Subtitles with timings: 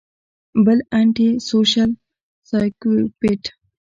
[0.65, 1.89] بل انټي سوشل
[2.49, 3.43] سايکوپېت